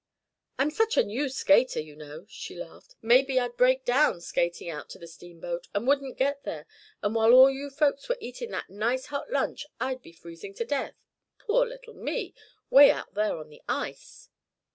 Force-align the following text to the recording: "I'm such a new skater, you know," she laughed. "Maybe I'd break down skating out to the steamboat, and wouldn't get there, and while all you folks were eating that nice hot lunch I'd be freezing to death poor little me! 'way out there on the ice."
"I'm 0.57 0.71
such 0.71 0.97
a 0.97 1.03
new 1.03 1.29
skater, 1.29 1.79
you 1.79 1.95
know," 1.95 2.25
she 2.27 2.55
laughed. 2.55 2.95
"Maybe 3.03 3.39
I'd 3.39 3.55
break 3.55 3.85
down 3.85 4.19
skating 4.19 4.67
out 4.67 4.89
to 4.89 4.97
the 4.97 5.05
steamboat, 5.05 5.67
and 5.75 5.85
wouldn't 5.85 6.17
get 6.17 6.43
there, 6.43 6.65
and 7.03 7.13
while 7.13 7.33
all 7.33 7.51
you 7.51 7.69
folks 7.69 8.09
were 8.09 8.17
eating 8.19 8.49
that 8.49 8.71
nice 8.71 9.05
hot 9.13 9.29
lunch 9.29 9.67
I'd 9.79 10.01
be 10.01 10.11
freezing 10.13 10.55
to 10.55 10.65
death 10.65 10.95
poor 11.37 11.67
little 11.67 11.93
me! 11.93 12.33
'way 12.71 12.89
out 12.89 13.13
there 13.13 13.37
on 13.37 13.49
the 13.49 13.61
ice." 13.69 14.29